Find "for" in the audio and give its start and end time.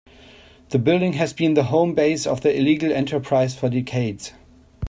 3.55-3.69